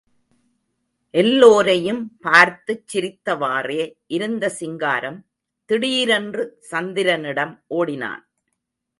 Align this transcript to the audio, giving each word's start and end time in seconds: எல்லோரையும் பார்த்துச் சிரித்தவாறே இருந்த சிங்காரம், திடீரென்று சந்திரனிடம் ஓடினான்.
எல்லோரையும் 1.09 2.17
பார்த்துச் 2.21 2.97
சிரித்தவாறே 2.97 3.83
இருந்த 4.07 4.49
சிங்காரம், 4.49 5.19
திடீரென்று 5.65 6.63
சந்திரனிடம் 6.71 7.63
ஓடினான். 7.67 8.23